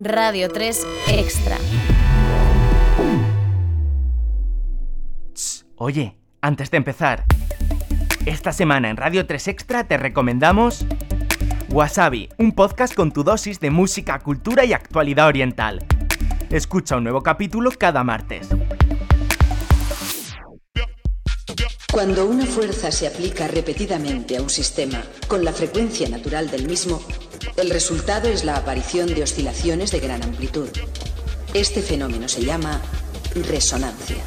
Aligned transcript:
Radio 0.00 0.48
3 0.50 0.86
Extra. 1.08 1.56
oye, 5.76 6.16
antes 6.40 6.70
de 6.70 6.76
empezar, 6.76 7.24
esta 8.26 8.52
semana 8.52 8.90
en 8.90 8.96
Radio 8.96 9.26
3 9.26 9.48
Extra 9.48 9.84
te 9.84 9.96
recomendamos 9.96 10.86
Wasabi, 11.70 12.28
un 12.38 12.52
podcast 12.52 12.94
con 12.94 13.12
tu 13.12 13.24
dosis 13.24 13.60
de 13.60 13.70
música, 13.70 14.18
cultura 14.18 14.64
y 14.64 14.72
actualidad 14.72 15.26
oriental. 15.26 15.84
Escucha 16.50 16.96
un 16.96 17.04
nuevo 17.04 17.22
capítulo 17.22 17.70
cada 17.78 18.04
martes. 18.04 18.48
Cuando 21.92 22.26
una 22.26 22.44
fuerza 22.44 22.90
se 22.90 23.06
aplica 23.06 23.46
repetidamente 23.46 24.36
a 24.36 24.42
un 24.42 24.50
sistema 24.50 25.00
con 25.28 25.44
la 25.44 25.52
frecuencia 25.52 26.08
natural 26.08 26.50
del 26.50 26.66
mismo, 26.66 27.00
el 27.56 27.70
resultado 27.70 28.28
es 28.28 28.44
la 28.44 28.56
aparición 28.56 29.14
de 29.14 29.22
oscilaciones 29.22 29.90
de 29.90 30.00
gran 30.00 30.22
amplitud. 30.22 30.68
Este 31.52 31.82
fenómeno 31.82 32.28
se 32.28 32.44
llama 32.44 32.80
resonancia. 33.34 34.24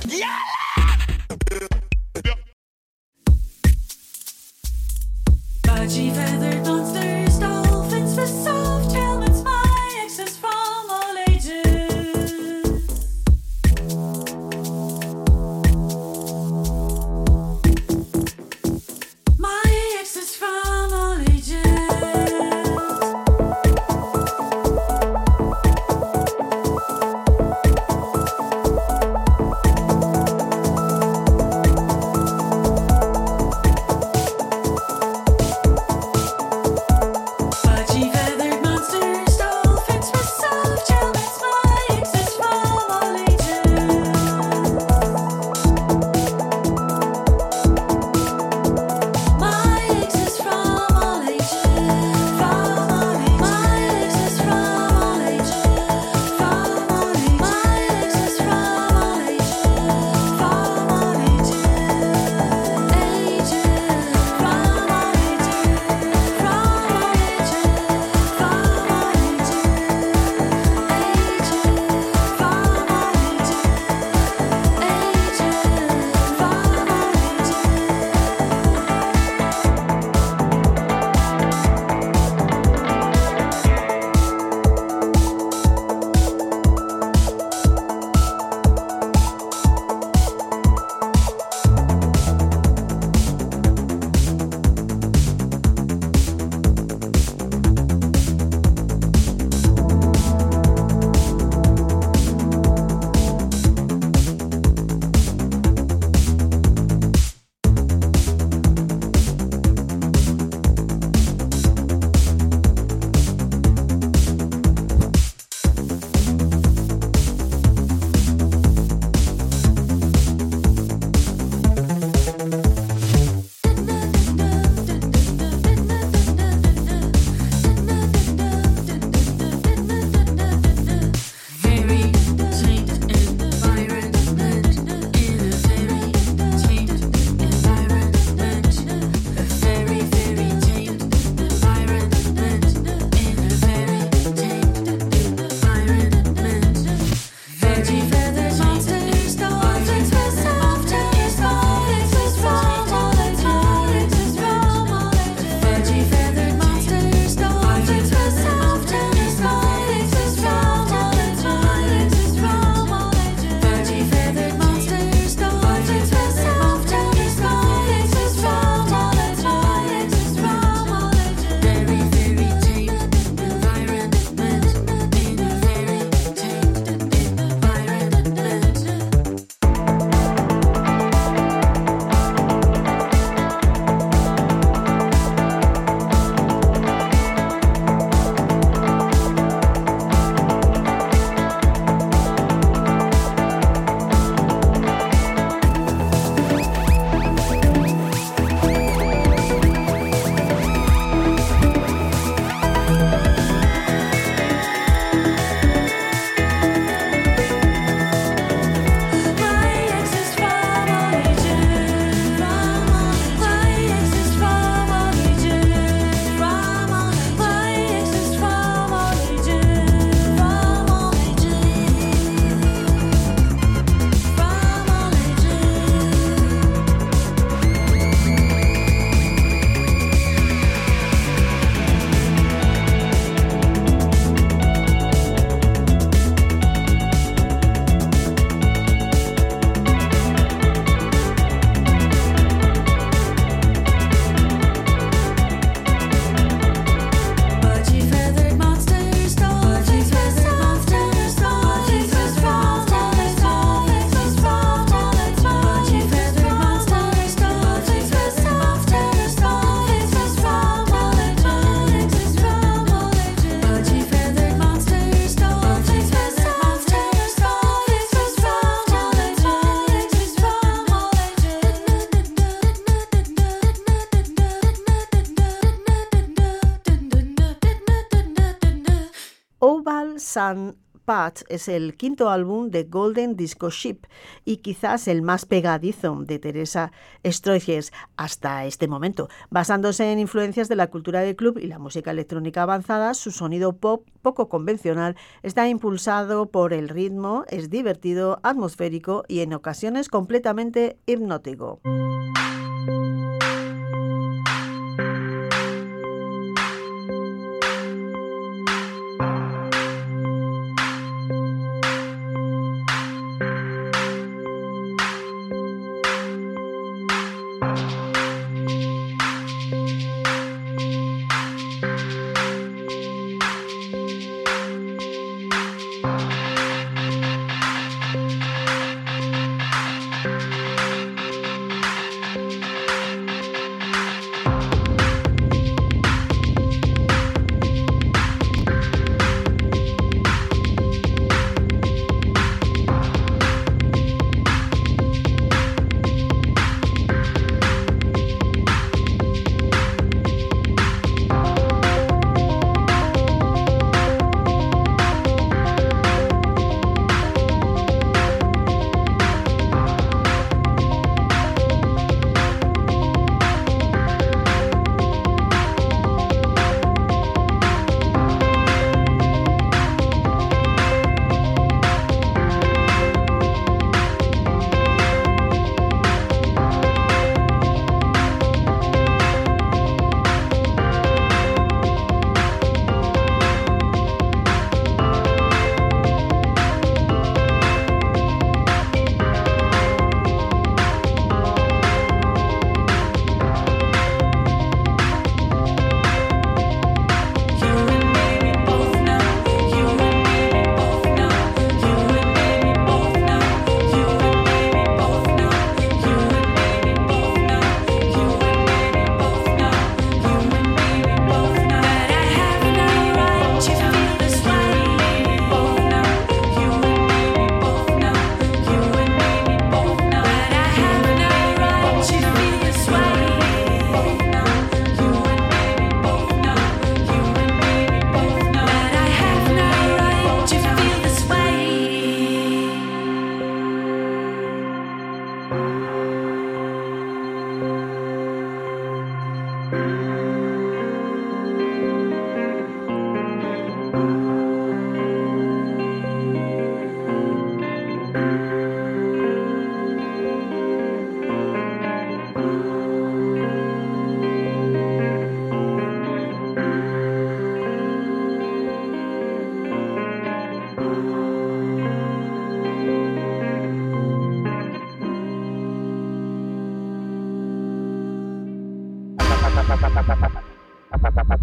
Sun 280.28 280.76
Patch 281.06 281.44
es 281.48 281.70
el 281.70 281.96
quinto 281.96 282.30
álbum 282.30 282.70
de 282.70 282.84
Golden 282.84 283.38
Disco 283.38 283.70
Ship 283.70 284.00
y 284.44 284.58
quizás 284.58 285.08
el 285.08 285.22
más 285.22 285.46
pegadizo 285.46 286.14
de 286.26 286.38
Teresa 286.38 286.92
Stroyes 287.26 287.94
hasta 288.18 288.66
este 288.66 288.90
momento. 288.90 289.30
Basándose 289.50 290.12
en 290.12 290.20
influencias 290.20 290.68
de 290.68 290.76
la 290.76 290.88
cultura 290.88 291.22
del 291.22 291.38
club 291.38 291.60
y 291.60 291.68
la 291.68 291.80
música 291.80 292.12
electrónica 292.12 292.64
avanzada, 292.64 293.14
su 293.14 293.32
sonido 293.32 293.78
pop 293.78 294.06
poco 294.22 294.50
convencional 294.50 295.16
está 295.44 295.70
impulsado 295.70 296.52
por 296.52 296.74
el 296.74 296.90
ritmo, 296.90 297.46
es 297.48 297.70
divertido, 297.70 298.42
atmosférico 298.44 299.24
y 299.30 299.40
en 299.40 299.54
ocasiones 299.54 300.10
completamente 300.10 300.98
hipnótico. 301.06 301.80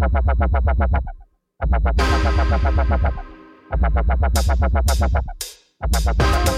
Thank 0.07 0.99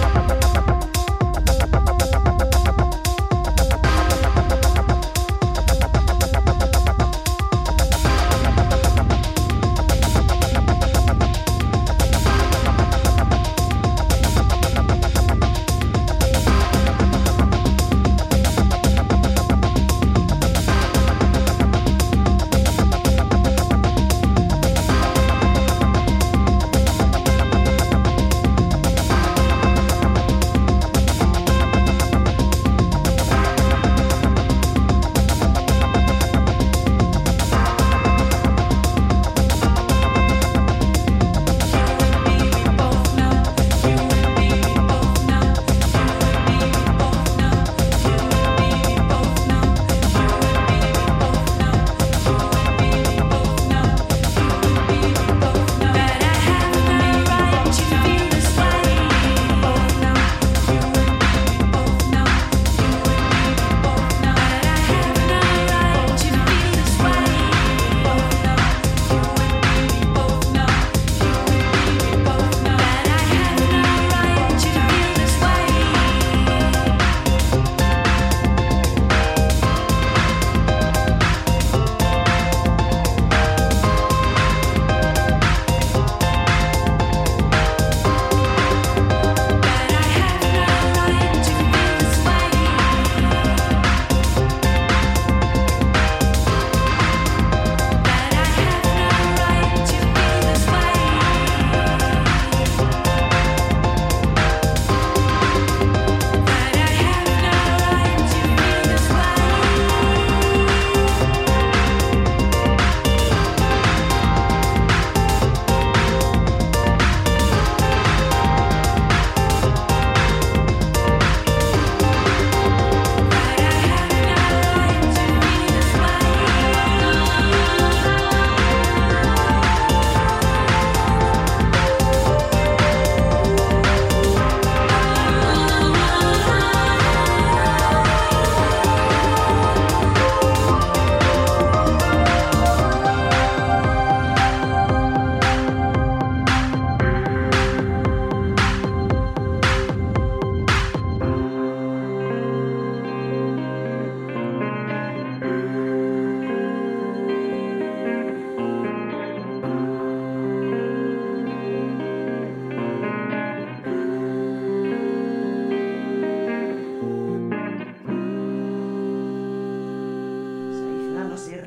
you. 0.02 0.07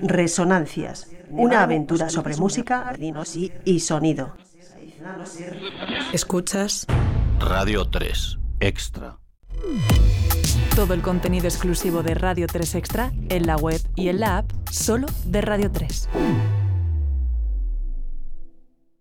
Resonancias, 0.02 1.08
una 1.30 1.64
aventura 1.64 2.10
sobre 2.10 2.36
música, 2.38 2.94
y, 3.00 3.52
y 3.66 3.80
sonido. 3.80 4.34
Escuchas 6.14 6.86
Radio 7.40 7.86
3 7.86 8.38
Extra. 8.60 9.18
Todo 10.76 10.94
el 10.94 11.02
contenido 11.02 11.48
exclusivo 11.48 12.04
de 12.04 12.14
Radio 12.14 12.48
3 12.48 12.76
Extra 12.76 13.12
en 13.30 13.48
la 13.48 13.56
web 13.56 13.82
y 13.96 14.10
en 14.10 14.20
la 14.20 14.38
app 14.38 14.52
solo 14.70 15.08
de 15.26 15.42
Radio 15.42 15.72
3. 15.72 16.10